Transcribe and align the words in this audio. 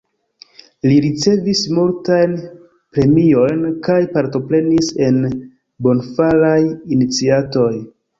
Li 0.85 0.93
ricevis 1.03 1.59
multajn 1.79 2.31
premiojn 2.95 3.61
kaj 3.89 3.97
partoprenis 4.15 4.89
en 5.09 5.21
bonfaraj 5.89 6.59
iniciatoj. 6.97 7.71